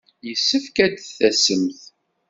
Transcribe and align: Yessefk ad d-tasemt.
Yessefk 0.27 0.75
ad 0.85 0.93
d-tasemt. 0.95 1.79